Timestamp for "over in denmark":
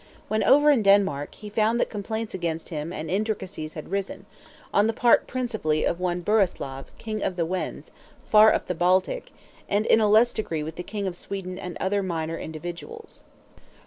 0.43-1.35